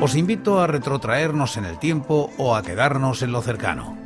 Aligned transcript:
Os 0.00 0.14
invito 0.14 0.60
a 0.60 0.66
retrotraernos 0.66 1.58
en 1.58 1.66
el 1.66 1.78
tiempo 1.78 2.30
o 2.38 2.56
a 2.56 2.62
quedarnos 2.62 3.22
en 3.22 3.32
lo 3.32 3.42
cercano. 3.42 3.98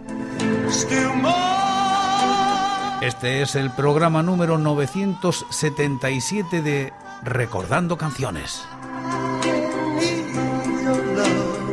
Este 3.00 3.42
es 3.42 3.54
el 3.54 3.70
programa 3.70 4.22
número 4.22 4.58
977 4.58 6.62
de 6.62 6.92
Recordando 7.22 7.96
Canciones. 7.96 8.64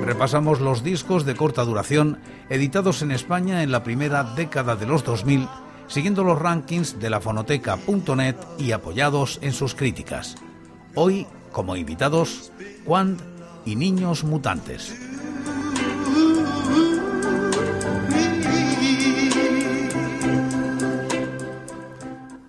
Repasamos 0.03 0.59
los 0.59 0.83
discos 0.83 1.25
de 1.25 1.35
corta 1.35 1.63
duración 1.63 2.19
editados 2.50 3.02
en 3.02 3.11
España 3.11 3.63
en 3.63 3.72
la 3.72 3.83
primera 3.83 4.23
década 4.23 4.75
de 4.75 4.85
los 4.85 5.03
2000 5.03 5.47
siguiendo 5.91 6.23
los 6.23 6.39
rankings 6.39 7.00
de 7.00 7.09
la 7.09 7.19
fonoteca.net 7.19 8.35
y 8.58 8.72
apoyados 8.72 9.39
en 9.41 9.52
sus 9.52 9.75
críticas. 9.75 10.35
Hoy, 10.95 11.28
como 11.52 11.75
invitados, 11.75 12.52
Quant 12.85 13.19
y 13.66 13.76
Niños 13.76 14.23
Mutantes. 14.23 14.95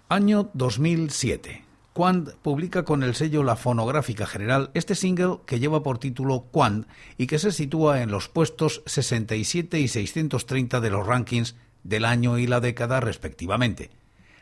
Año 0.09 0.51
2007. 0.55 1.65
Quant 1.93 2.31
publica 2.43 2.85
con 2.85 3.03
el 3.03 3.15
sello 3.15 3.43
La 3.43 3.57
Fonográfica 3.57 4.27
General 4.27 4.71
este 4.75 4.95
single 4.95 5.39
que 5.47 5.59
lleva 5.59 5.83
por 5.83 5.99
título 5.99 6.47
Quant 6.51 6.87
y 7.19 7.27
que 7.27 7.39
se 7.39 7.53
sitúa 7.53 8.03
en 8.03 8.11
los 8.11 8.29
puestos 8.29 8.83
67 8.87 9.79
y 9.79 9.89
630 9.89 10.81
de 10.81 10.91
los 10.91 11.07
rankings 11.07 11.57
del 11.83 12.05
año 12.05 12.39
y 12.39 12.47
la 12.47 12.61
década 12.61 13.01
respectivamente. 13.01 13.91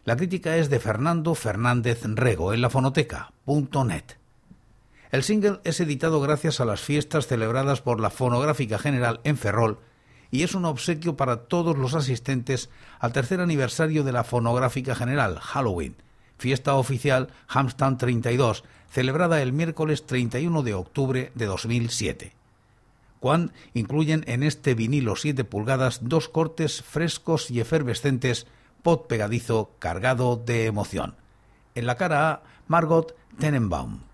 La 0.04 0.16
crítica 0.16 0.56
es 0.56 0.70
de 0.70 0.80
Fernando 0.80 1.34
Fernández 1.34 2.02
Rego 2.04 2.54
en 2.54 2.62
la 2.62 2.70
fonoteca.net. 2.70 4.19
El 5.10 5.24
single 5.24 5.58
es 5.64 5.80
editado 5.80 6.20
gracias 6.20 6.60
a 6.60 6.64
las 6.64 6.80
fiestas 6.80 7.26
celebradas 7.26 7.80
por 7.80 7.98
la 7.98 8.10
Fonográfica 8.10 8.78
General 8.78 9.20
en 9.24 9.36
Ferrol 9.36 9.80
y 10.30 10.44
es 10.44 10.54
un 10.54 10.64
obsequio 10.64 11.16
para 11.16 11.48
todos 11.48 11.76
los 11.76 11.94
asistentes 11.94 12.70
al 13.00 13.12
tercer 13.12 13.40
aniversario 13.40 14.04
de 14.04 14.12
la 14.12 14.22
Fonográfica 14.22 14.94
General, 14.94 15.40
Halloween, 15.40 15.96
fiesta 16.38 16.76
oficial 16.76 17.28
Hamstown 17.48 17.98
32, 17.98 18.62
celebrada 18.88 19.42
el 19.42 19.52
miércoles 19.52 20.06
31 20.06 20.62
de 20.62 20.74
octubre 20.74 21.32
de 21.34 21.46
2007. 21.46 22.32
Juan 23.20 23.52
incluyen 23.74 24.22
en 24.28 24.44
este 24.44 24.74
vinilo 24.74 25.16
7 25.16 25.42
pulgadas 25.42 26.00
dos 26.02 26.28
cortes 26.28 26.82
frescos 26.82 27.50
y 27.50 27.58
efervescentes, 27.58 28.46
pot 28.84 29.08
pegadizo 29.08 29.72
cargado 29.80 30.36
de 30.36 30.66
emoción. 30.66 31.16
En 31.74 31.86
la 31.86 31.96
cara 31.96 32.30
A, 32.30 32.42
Margot 32.68 33.16
Tenenbaum. 33.38 34.09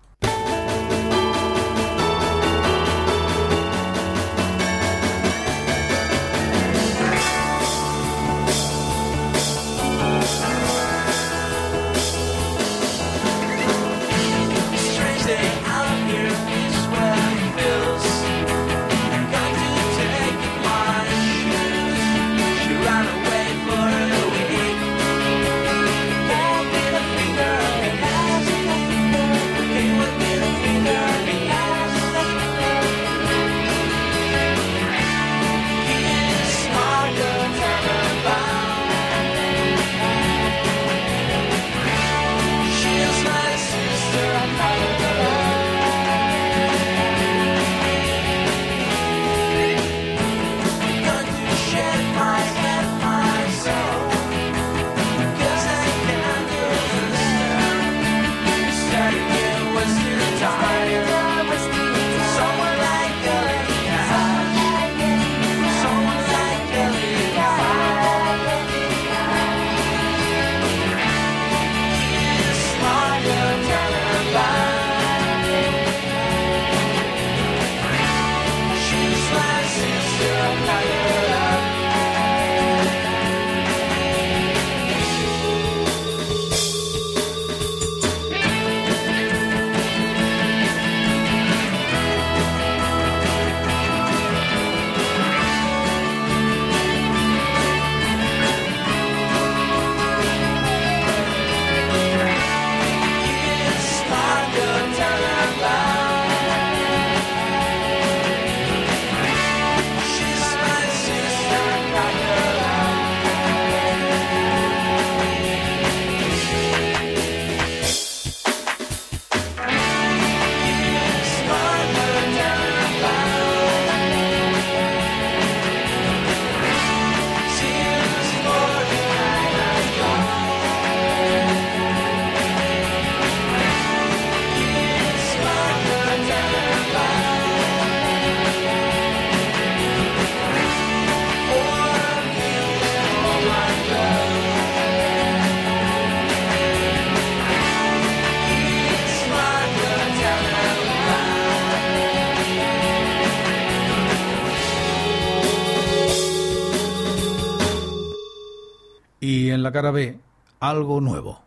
La 159.67 159.73
cara 159.73 159.91
B, 159.91 160.17
algo 160.61 161.01
nuevo. 161.01 161.41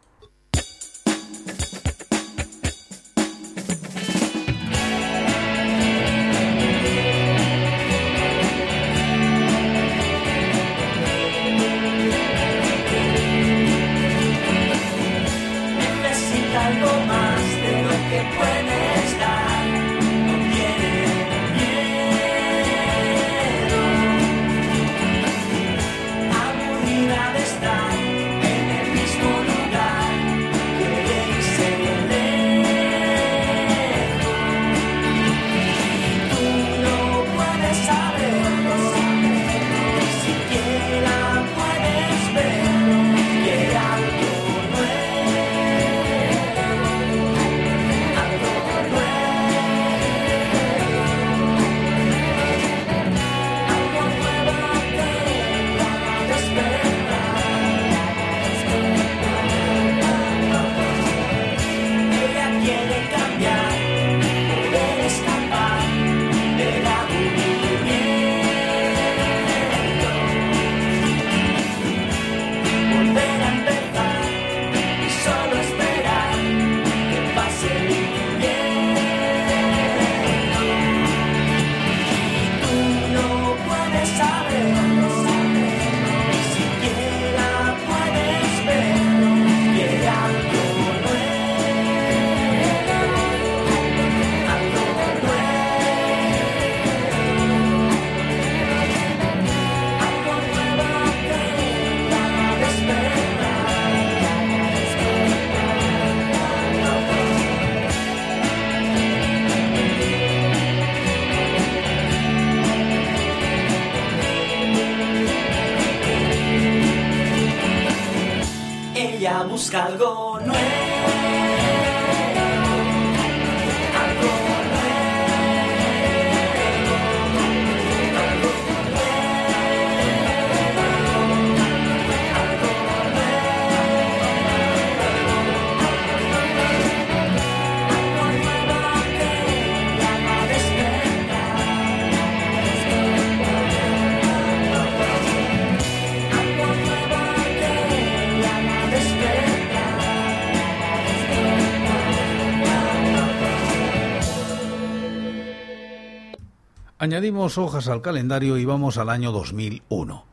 Añadimos 157.02 157.56
hojas 157.56 157.88
al 157.88 158.02
calendario 158.02 158.58
y 158.58 158.67
vamos 158.67 158.99
al 158.99 159.08
año 159.08 159.32
2001. 159.32 160.26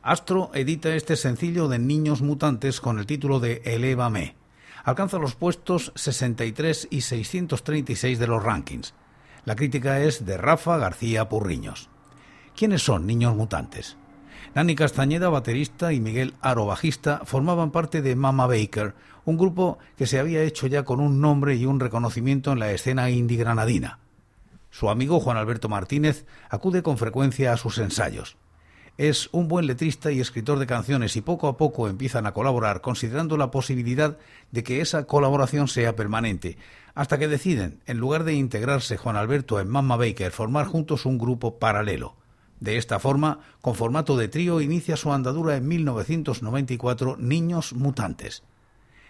Astro 0.00 0.52
edita 0.54 0.94
este 0.94 1.16
sencillo 1.16 1.66
de 1.66 1.80
Niños 1.80 2.22
Mutantes 2.22 2.80
con 2.80 3.00
el 3.00 3.06
título 3.06 3.40
de 3.40 3.62
Elévame. 3.64 4.36
Alcanza 4.84 5.18
los 5.18 5.34
puestos 5.34 5.90
63 5.96 6.86
y 6.88 7.00
636 7.00 8.20
de 8.20 8.26
los 8.28 8.40
rankings. 8.40 8.94
La 9.44 9.56
crítica 9.56 9.98
es 10.02 10.24
de 10.24 10.36
Rafa 10.36 10.78
García 10.78 11.28
Purriños. 11.28 11.90
¿Quiénes 12.56 12.84
son 12.84 13.08
Niños 13.08 13.34
Mutantes? 13.34 13.96
Nani 14.54 14.76
Castañeda, 14.76 15.30
baterista, 15.30 15.92
y 15.92 15.98
Miguel 15.98 16.34
Aro, 16.40 16.66
bajista, 16.66 17.22
formaban 17.24 17.72
parte 17.72 18.02
de 18.02 18.14
Mama 18.14 18.46
Baker, 18.46 18.94
un 19.24 19.36
grupo 19.36 19.78
que 19.98 20.06
se 20.06 20.20
había 20.20 20.44
hecho 20.44 20.68
ya 20.68 20.84
con 20.84 21.00
un 21.00 21.20
nombre 21.20 21.56
y 21.56 21.66
un 21.66 21.80
reconocimiento 21.80 22.52
en 22.52 22.60
la 22.60 22.70
escena 22.70 23.10
indie 23.10 23.36
granadina. 23.36 23.98
Su 24.74 24.90
amigo 24.90 25.20
Juan 25.20 25.36
Alberto 25.36 25.68
Martínez 25.68 26.26
acude 26.50 26.82
con 26.82 26.98
frecuencia 26.98 27.52
a 27.52 27.56
sus 27.56 27.78
ensayos. 27.78 28.36
Es 28.98 29.28
un 29.30 29.46
buen 29.46 29.68
letrista 29.68 30.10
y 30.10 30.18
escritor 30.18 30.58
de 30.58 30.66
canciones 30.66 31.14
y 31.14 31.20
poco 31.20 31.46
a 31.46 31.56
poco 31.56 31.86
empiezan 31.86 32.26
a 32.26 32.32
colaborar 32.32 32.80
considerando 32.80 33.36
la 33.36 33.52
posibilidad 33.52 34.18
de 34.50 34.64
que 34.64 34.80
esa 34.80 35.06
colaboración 35.06 35.68
sea 35.68 35.94
permanente, 35.94 36.58
hasta 36.96 37.20
que 37.20 37.28
deciden, 37.28 37.82
en 37.86 37.98
lugar 37.98 38.24
de 38.24 38.34
integrarse 38.34 38.96
Juan 38.96 39.14
Alberto 39.14 39.60
en 39.60 39.68
Mamma 39.68 39.96
Baker, 39.96 40.32
formar 40.32 40.66
juntos 40.66 41.06
un 41.06 41.18
grupo 41.18 41.60
paralelo. 41.60 42.16
De 42.58 42.76
esta 42.76 42.98
forma, 42.98 43.38
con 43.60 43.76
formato 43.76 44.16
de 44.16 44.26
trío, 44.26 44.60
inicia 44.60 44.96
su 44.96 45.12
andadura 45.12 45.54
en 45.54 45.68
1994 45.68 47.16
Niños 47.16 47.74
Mutantes. 47.74 48.42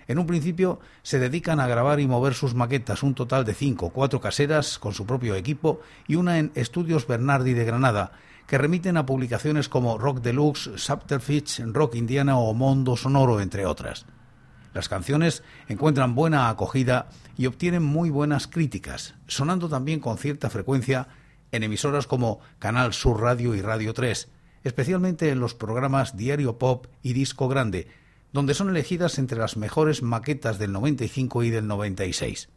En 0.06 0.19
un 0.19 0.27
principio 0.27 0.81
se 1.03 1.19
dedican 1.19 1.61
a 1.61 1.67
grabar 1.67 2.01
y 2.01 2.06
mover 2.06 2.35
sus 2.35 2.55
maquetas, 2.55 3.03
un 3.03 3.15
total 3.15 3.45
de 3.45 3.55
cinco, 3.55 3.91
cuatro 3.91 4.21
caseras 4.21 4.79
con 4.79 4.93
su 4.93 5.06
propio 5.06 5.35
equipo 5.35 5.81
y 6.06 6.17
una 6.17 6.39
en 6.39 6.53
Estudios 6.55 7.06
Bernardi 7.06 7.55
de 7.55 7.65
Granada, 7.65 8.13
que 8.46 8.58
remiten 8.58 8.96
a 8.96 9.06
publicaciones 9.06 9.69
como 9.69 9.96
Rock 9.99 10.20
Deluxe, 10.20 10.70
Subterfuge, 10.77 11.65
Rock 11.73 11.94
Indiana 11.94 12.37
o 12.37 12.53
Mondo 12.53 12.96
Sonoro, 12.96 13.41
entre 13.41 13.65
otras. 13.67 14.05
Las 14.75 14.89
canciones 14.89 15.43
encuentran 15.69 16.15
buena 16.15 16.49
acogida 16.49 17.08
y 17.39 17.46
obtienen 17.46 17.84
muy 17.84 18.11
buenas 18.11 18.46
críticas, 18.46 19.15
sonando 19.27 19.69
también 19.69 20.01
con 20.01 20.19
cierta 20.19 20.51
frecuencia 20.51 21.08
en 21.53 21.63
emisoras 21.63 22.06
como 22.06 22.41
Canal 22.58 22.93
Sur 22.93 23.20
Radio 23.20 23.55
y 23.55 23.63
Radio 23.63 23.94
3, 23.94 24.29
especialmente 24.65 25.31
en 25.31 25.39
los 25.39 25.55
programas 25.55 26.17
Diario 26.17 26.58
Pop 26.58 26.89
y 27.03 27.13
Disco 27.13 27.46
Grande, 27.49 27.87
donde 28.34 28.53
son 28.53 28.69
elegidas 28.69 29.19
entre 29.19 29.38
las 29.38 29.56
mejores 29.56 30.03
maquetas 30.03 30.58
del 30.58 30.72
95 30.72 31.44
y 31.44 31.50
del 31.50 31.69
96. 31.69 32.48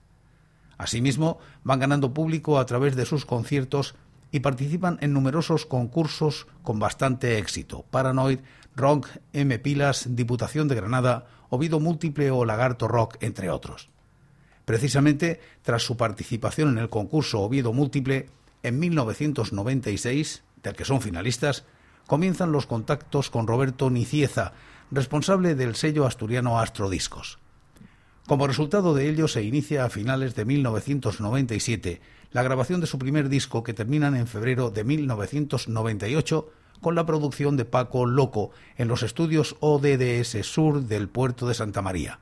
Asimismo, 0.80 1.38
van 1.64 1.80
ganando 1.80 2.16
público 2.16 2.58
a 2.58 2.66
través 2.66 2.96
de 2.96 3.06
sus 3.06 3.26
conciertos 3.26 3.94
y 4.32 4.40
participan 4.40 4.98
en 5.02 5.14
numerosos 5.14 5.68
concursos 5.68 6.48
con 6.64 6.80
bastante 6.80 7.38
éxito. 7.38 7.86
Paranoid, 7.92 8.40
Rock, 8.76 9.08
M 9.34 9.60
Pilas, 9.60 10.08
Diputación 10.16 10.68
de 10.68 10.76
Granada, 10.76 11.28
Ovido 11.50 11.80
Múltiple 11.80 12.32
o 12.32 12.44
Lagarto 12.44 12.88
Rock, 12.88 13.18
entre 13.22 13.52
otros. 13.52 13.90
Precisamente 14.66 15.40
tras 15.62 15.84
su 15.84 15.96
participación 15.96 16.70
en 16.70 16.80
el 16.80 16.90
concurso 16.90 17.42
Oviedo 17.42 17.72
Múltiple, 17.72 18.30
en 18.64 18.80
1996, 18.80 20.44
del 20.64 20.76
que 20.76 20.86
son 20.86 21.02
finalistas, 21.02 21.66
comienzan 22.08 22.52
los 22.52 22.66
contactos 22.66 23.30
con 23.30 23.46
Roberto 23.46 23.92
Nicieza, 23.92 24.54
responsable 24.92 25.56
del 25.56 25.76
sello 25.76 26.06
asturiano 26.06 26.60
Astrodiscos. 26.60 27.40
Como 28.28 28.48
resultado 28.48 28.94
de 28.94 29.10
ello 29.10 29.28
se 29.28 29.44
inicia 29.44 29.86
a 29.86 29.90
finales 29.90 30.36
de 30.36 30.46
1997 30.46 32.02
la 32.32 32.44
grabación 32.44 32.82
de 32.82 32.88
su 32.88 33.00
primer 33.00 33.30
disco 33.30 33.64
que 33.64 33.74
terminan 33.74 34.16
en 34.16 34.28
febrero 34.28 34.70
de 34.70 34.84
1998 34.84 36.50
con 36.82 36.96
la 36.96 37.06
producción 37.06 37.58
de 37.58 37.66
Paco 37.66 38.06
Loco 38.06 38.52
en 38.78 38.88
los 38.88 39.04
estudios 39.04 39.56
ODDS 39.60 40.46
Sur 40.46 40.84
del 40.84 41.08
puerto 41.08 41.48
de 41.48 41.54
Santa 41.54 41.82
María. 41.82 42.20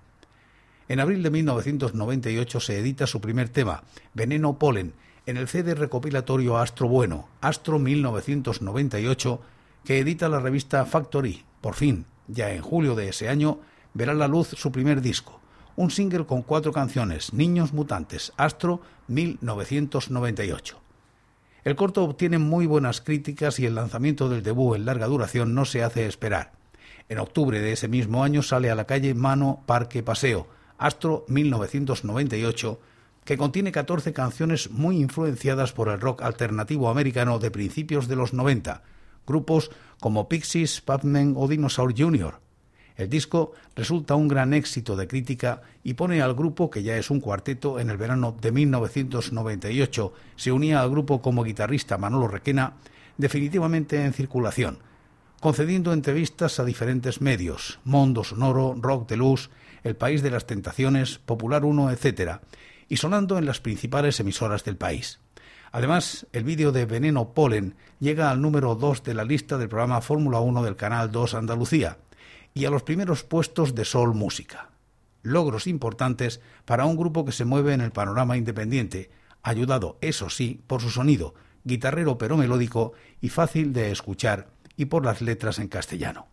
En 0.88 1.00
abril 1.00 1.24
de 1.24 1.32
1998 1.32 2.60
se 2.60 2.80
edita 2.80 3.08
su 3.08 3.20
primer 3.20 3.50
tema, 3.50 3.84
Veneno 4.14 4.60
Polen, 4.60 4.94
en 5.26 5.38
el 5.38 5.48
CD 5.48 5.74
recopilatorio 5.74 6.58
Astro 6.58 6.88
Bueno, 6.88 7.28
Astro 7.42 7.80
1998, 7.80 9.42
que 9.84 10.00
edita 10.00 10.30
la 10.30 10.40
revista 10.40 10.86
Factory, 10.86 11.44
por 11.62 11.74
fin, 11.74 12.06
ya 12.28 12.52
en 12.52 12.62
julio 12.62 12.96
de 12.96 13.10
ese 13.10 13.30
año 13.30 13.60
verá 13.94 14.14
la 14.14 14.28
luz 14.28 14.50
su 14.50 14.72
primer 14.72 15.02
disco, 15.02 15.40
un 15.76 15.92
single 15.92 16.26
con 16.26 16.42
cuatro 16.42 16.72
canciones, 16.72 17.34
Niños 17.34 17.74
Mutantes, 17.74 18.34
Astro 18.38 18.82
1998. 19.08 20.80
El 21.64 21.76
corto 21.76 22.04
obtiene 22.04 22.38
muy 22.38 22.68
buenas 22.68 23.02
críticas 23.02 23.60
y 23.60 23.66
el 23.66 23.76
lanzamiento 23.76 24.30
del 24.30 24.44
debut 24.44 24.76
en 24.76 24.86
larga 24.86 25.08
duración 25.08 25.56
no 25.56 25.66
se 25.66 25.84
hace 25.84 26.06
esperar. 26.06 26.52
En 27.10 27.20
octubre 27.20 27.60
de 27.60 27.72
ese 27.72 27.88
mismo 27.88 28.24
año 28.24 28.42
sale 28.42 28.70
a 28.70 28.76
la 28.76 28.86
calle 28.86 29.14
Mano 29.16 29.64
Parque 29.66 30.04
Paseo, 30.04 30.48
Astro 30.78 31.26
1998, 31.28 32.80
que 33.24 33.38
contiene 33.38 33.72
14 33.72 34.14
canciones 34.14 34.70
muy 34.70 34.98
influenciadas 34.98 35.74
por 35.74 35.90
el 35.90 36.00
rock 36.00 36.22
alternativo 36.22 36.90
americano 36.90 37.40
de 37.40 37.50
principios 37.50 38.08
de 38.08 38.16
los 38.16 38.34
90, 38.34 38.84
grupos 39.26 39.72
como 40.06 40.30
Pixies, 40.30 40.82
Pavement 40.82 41.34
o 41.36 41.48
Dinosaur 41.48 41.92
Jr. 41.98 42.36
El 42.96 43.10
disco 43.10 43.54
resulta 43.76 44.14
un 44.14 44.28
gran 44.28 44.54
éxito 44.54 44.96
de 44.96 45.08
crítica 45.08 45.64
y 45.84 45.96
pone 45.96 46.22
al 46.22 46.36
grupo, 46.36 46.70
que 46.70 46.84
ya 46.84 46.96
es 46.96 47.10
un 47.10 47.20
cuarteto, 47.20 47.80
en 47.80 47.90
el 47.90 47.98
verano 47.98 48.38
de 48.40 48.52
1998 48.52 50.14
se 50.36 50.52
unía 50.52 50.82
al 50.82 50.92
grupo 50.92 51.24
como 51.24 51.44
guitarrista 51.44 51.98
Manolo 51.98 52.28
Requena, 52.28 52.76
definitivamente 53.18 54.06
en 54.06 54.14
circulación, 54.14 54.78
concediendo 55.42 55.92
entrevistas 55.92 56.60
a 56.60 56.66
diferentes 56.66 57.20
medios, 57.20 57.80
Mondo 57.84 58.24
Sonoro, 58.24 58.76
Rock 58.80 59.10
de 59.10 59.18
Luz, 59.18 59.50
El 59.84 59.96
País 59.96 60.22
de 60.22 60.30
las 60.30 60.46
Tentaciones, 60.46 61.18
Popular 61.18 61.66
1, 61.66 61.90
etc., 61.90 62.42
y 62.88 62.98
sonando 62.98 63.40
en 63.40 63.48
las 63.48 63.60
principales 63.60 64.20
emisoras 64.20 64.64
del 64.64 64.78
país. 64.78 65.20
Además, 65.72 66.28
el 66.32 66.44
vídeo 66.44 66.72
de 66.72 66.86
Veneno 66.86 67.34
Polen 67.34 67.76
llega 68.00 68.32
al 68.32 68.42
número 68.42 68.76
2 68.76 69.04
de 69.04 69.14
la 69.14 69.24
lista 69.24 69.58
del 69.58 69.70
programa 69.70 70.02
Fórmula 70.02 70.40
1 70.40 70.64
del 70.64 70.76
Canal 70.76 71.12
2 71.12 71.34
Andalucía 71.36 71.98
y 72.54 72.66
a 72.66 72.70
los 72.70 72.84
primeros 72.84 73.24
puestos 73.24 73.76
de 73.76 73.86
Sol 73.86 74.14
Música. 74.14 74.70
Logros 75.24 75.68
importantes 75.68 76.40
para 76.66 76.86
un 76.86 76.96
grupo 76.96 77.26
que 77.26 77.32
se 77.32 77.46
mueve 77.46 77.74
en 77.74 77.82
el 77.82 77.92
panorama 77.92 78.38
independiente, 78.38 79.10
ayudado, 79.44 79.98
eso 80.02 80.30
sí, 80.30 80.62
por 80.68 80.82
su 80.82 80.90
sonido, 80.90 81.34
guitarrero 81.64 82.18
pero 82.18 82.38
melódico 82.38 82.94
y 83.22 83.30
fácil 83.30 83.74
de 83.74 83.92
escuchar, 83.92 84.48
y 84.78 84.86
por 84.86 85.06
las 85.06 85.22
letras 85.22 85.60
en 85.60 85.68
castellano. 85.68 86.28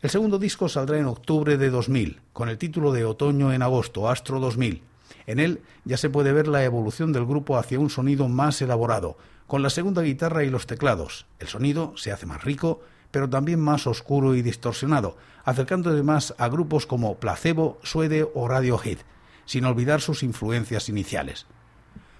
El 0.00 0.10
segundo 0.10 0.38
disco 0.38 0.68
saldrá 0.68 0.98
en 0.98 1.06
octubre 1.06 1.56
de 1.56 1.70
2000, 1.70 2.20
con 2.32 2.48
el 2.48 2.58
título 2.58 2.90
de 2.90 3.04
Otoño 3.04 3.52
en 3.52 3.62
agosto, 3.62 4.08
Astro 4.08 4.40
2000, 4.40 4.82
en 5.26 5.38
él 5.38 5.62
ya 5.84 5.96
se 5.96 6.10
puede 6.10 6.32
ver 6.32 6.48
la 6.48 6.64
evolución 6.64 7.12
del 7.12 7.26
grupo 7.26 7.56
hacia 7.56 7.80
un 7.80 7.90
sonido 7.90 8.28
más 8.28 8.60
elaborado, 8.62 9.16
con 9.46 9.62
la 9.62 9.70
segunda 9.70 10.02
guitarra 10.02 10.44
y 10.44 10.50
los 10.50 10.66
teclados. 10.66 11.26
El 11.38 11.48
sonido 11.48 11.94
se 11.96 12.12
hace 12.12 12.26
más 12.26 12.42
rico, 12.42 12.80
pero 13.10 13.28
también 13.28 13.60
más 13.60 13.86
oscuro 13.86 14.34
y 14.34 14.42
distorsionado, 14.42 15.16
acercándose 15.44 16.02
más 16.02 16.34
a 16.38 16.48
grupos 16.48 16.86
como 16.86 17.16
Placebo, 17.18 17.78
Suede 17.82 18.26
o 18.34 18.48
Radiohead, 18.48 18.98
sin 19.44 19.64
olvidar 19.64 20.00
sus 20.00 20.22
influencias 20.22 20.88
iniciales. 20.88 21.46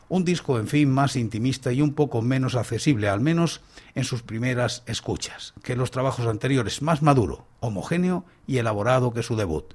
Un 0.09 0.27
disco, 0.27 0.59
en 0.59 0.69
fin, 0.69 0.91
más 0.91 1.17
intimista 1.17 1.73
y 1.73 1.81
un 1.81 1.95
poco 1.95 2.21
menos 2.21 2.55
accesible, 2.55 3.09
al 3.09 3.21
menos 3.21 3.63
en 3.95 4.05
sus 4.05 4.23
primeras 4.23 4.83
escuchas, 4.87 5.55
que 5.63 5.75
los 5.75 5.91
trabajos 5.91 6.27
anteriores, 6.27 6.83
más 6.83 7.01
maduro, 7.01 7.47
homogéneo 7.61 8.27
y 8.47 8.59
elaborado 8.59 9.15
que 9.15 9.23
su 9.23 9.37
debut 9.37 9.73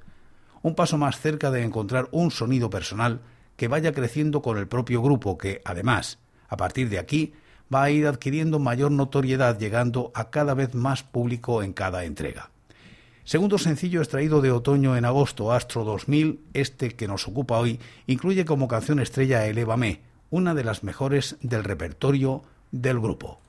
un 0.61 0.75
paso 0.75 0.97
más 0.97 1.19
cerca 1.19 1.51
de 1.51 1.63
encontrar 1.63 2.07
un 2.11 2.31
sonido 2.31 2.69
personal 2.69 3.21
que 3.55 3.67
vaya 3.67 3.91
creciendo 3.91 4.41
con 4.41 4.57
el 4.57 4.67
propio 4.67 5.01
grupo 5.01 5.37
que, 5.37 5.61
además, 5.65 6.19
a 6.47 6.57
partir 6.57 6.89
de 6.89 6.99
aquí, 6.99 7.33
va 7.73 7.83
a 7.83 7.89
ir 7.89 8.07
adquiriendo 8.07 8.59
mayor 8.59 8.91
notoriedad 8.91 9.59
llegando 9.59 10.11
a 10.13 10.29
cada 10.29 10.53
vez 10.53 10.73
más 10.73 11.03
público 11.03 11.63
en 11.63 11.73
cada 11.73 12.05
entrega. 12.05 12.51
Segundo 13.23 13.57
sencillo 13.57 13.99
extraído 13.99 14.39
de 14.39 14.51
otoño 14.51 14.95
en 14.95 15.03
agosto, 15.03 15.51
Astro 15.51 15.83
2000, 15.83 16.39
este 16.53 16.91
que 16.91 17.09
nos 17.09 17.27
ocupa 17.27 17.57
hoy, 17.57 17.79
incluye 18.05 18.45
como 18.45 18.69
canción 18.69 18.99
estrella 18.99 19.45
Elévame, 19.45 20.01
una 20.29 20.53
de 20.53 20.63
las 20.63 20.83
mejores 20.83 21.35
del 21.41 21.65
repertorio 21.65 22.43
del 22.71 22.99
grupo. 22.99 23.41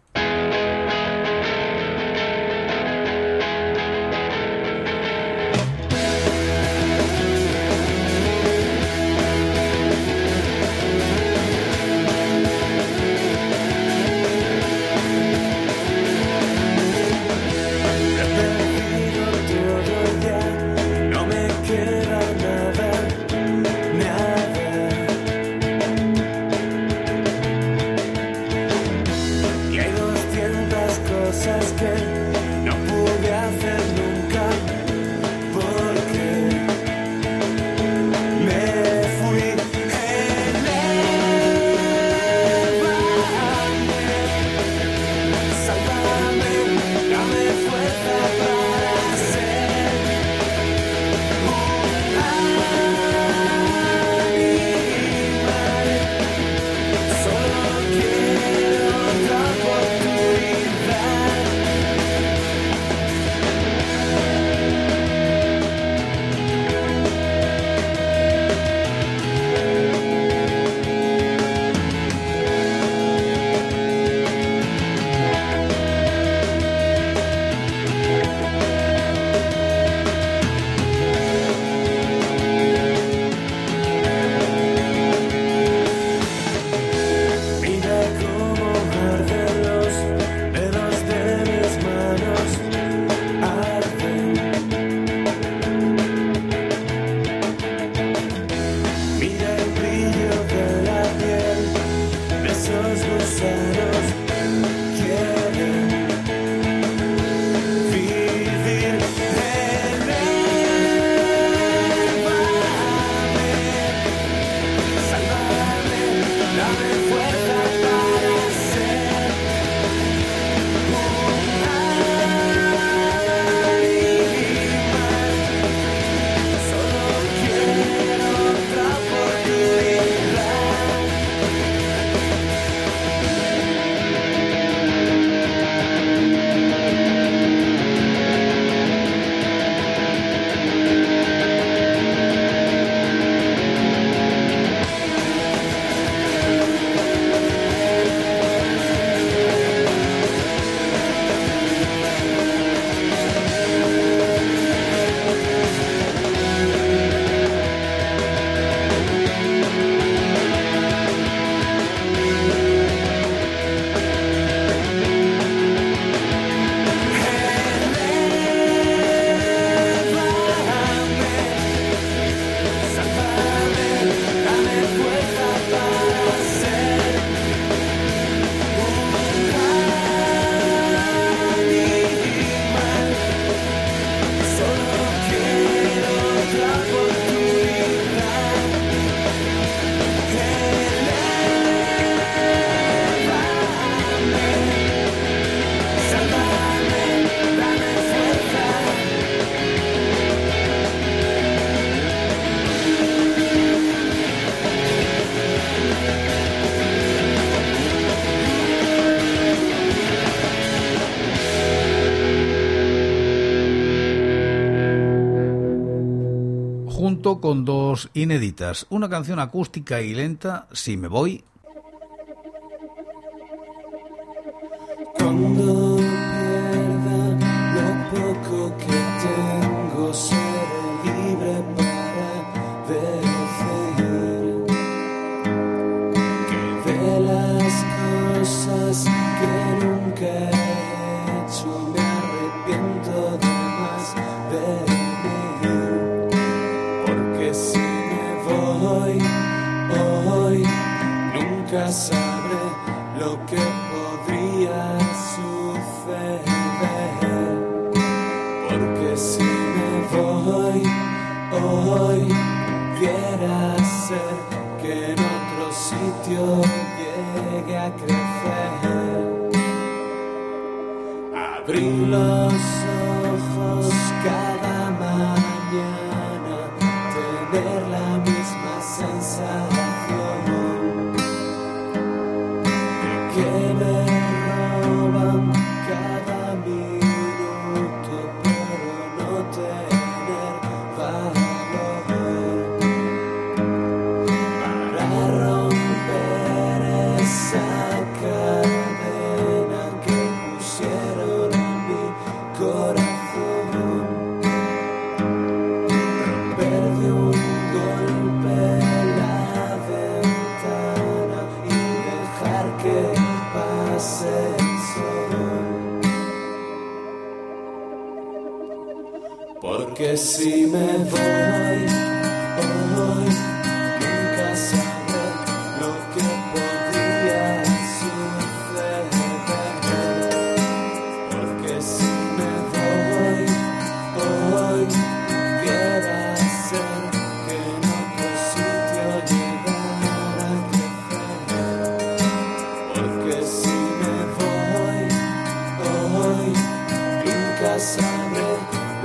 con 217.36 217.64
dos 217.66 218.08
inéditas, 218.14 218.86
una 218.88 219.08
canción 219.08 219.38
acústica 219.38 220.00
y 220.00 220.14
lenta, 220.14 220.66
Si 220.72 220.96
me 220.96 221.08
voy, 221.08 221.44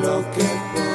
lo 0.01 0.23
que 0.31 0.43
puedo. 0.73 0.92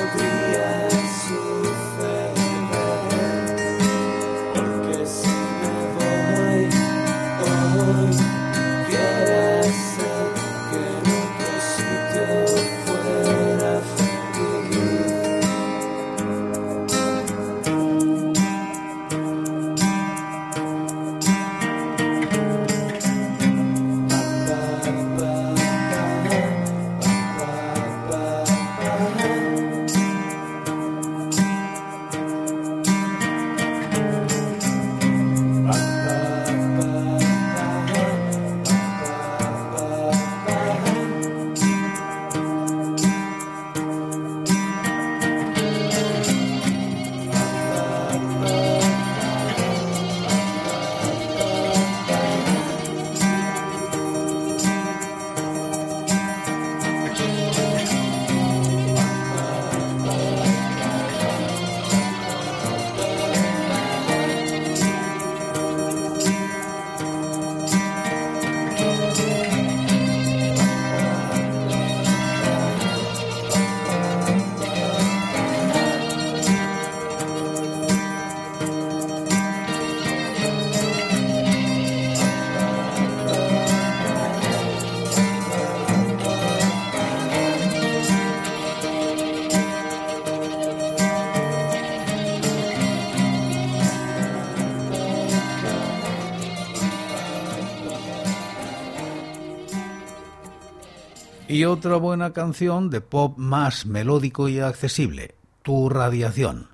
Y 101.59 101.64
otra 101.64 101.97
buena 101.97 102.33
canción 102.33 102.88
de 102.88 103.01
pop 103.01 103.37
más 103.37 103.85
melódico 103.85 104.49
y 104.49 104.61
accesible, 104.61 105.35
Tu 105.62 105.88
Radiación. 105.88 106.68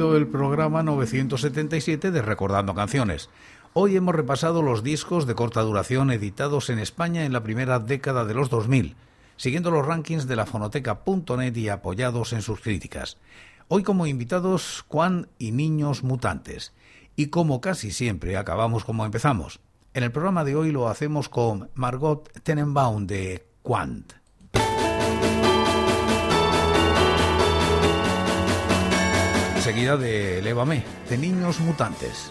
El 0.00 0.26
programa 0.26 0.82
977 0.82 2.10
de 2.10 2.22
Recordando 2.22 2.74
Canciones. 2.74 3.28
Hoy 3.74 3.96
hemos 3.96 4.14
repasado 4.14 4.62
los 4.62 4.82
discos 4.82 5.26
de 5.26 5.34
corta 5.34 5.60
duración 5.60 6.10
editados 6.10 6.70
en 6.70 6.78
España 6.78 7.26
en 7.26 7.34
la 7.34 7.42
primera 7.42 7.78
década 7.78 8.24
de 8.24 8.32
los 8.32 8.48
2000, 8.48 8.96
siguiendo 9.36 9.70
los 9.70 9.84
rankings 9.84 10.26
de 10.26 10.36
la 10.36 10.46
fonoteca.net 10.46 11.54
y 11.54 11.68
apoyados 11.68 12.32
en 12.32 12.40
sus 12.40 12.60
críticas. 12.60 13.18
Hoy 13.68 13.82
como 13.82 14.06
invitados 14.06 14.86
Juan 14.88 15.28
y 15.38 15.52
Niños 15.52 16.02
Mutantes. 16.02 16.72
Y 17.14 17.26
como 17.26 17.60
casi 17.60 17.90
siempre 17.90 18.38
acabamos 18.38 18.86
como 18.86 19.04
empezamos. 19.04 19.60
En 19.92 20.02
el 20.02 20.12
programa 20.12 20.44
de 20.44 20.56
hoy 20.56 20.72
lo 20.72 20.88
hacemos 20.88 21.28
con 21.28 21.68
Margot 21.74 22.32
Tenenbaum 22.42 23.06
de 23.06 23.46
Quant. 23.62 24.19
Seguida 29.60 29.98
de 29.98 30.40
Lévame, 30.40 30.82
de 31.10 31.18
Niños 31.18 31.60
Mutantes. 31.60 32.30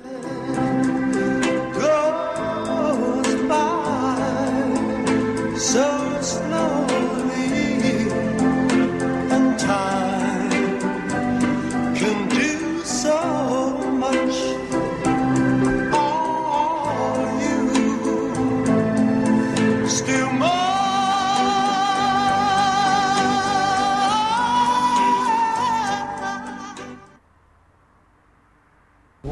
So 5.61 5.90